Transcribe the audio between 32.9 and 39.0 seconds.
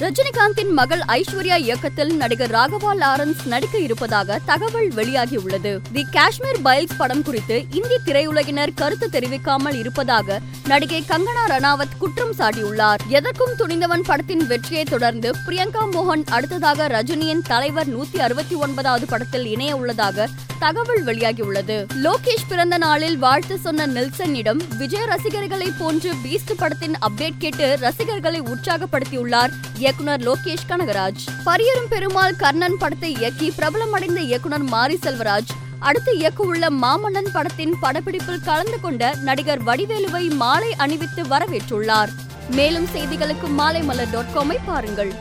இயக்கி பிரபலமடைந்த இயக்குனர் மாரி செல்வராஜ். அடுத்து இயக்கவுள்ள மாமன்னன் படத்தின் படப்பிடிப்பில் கலந்து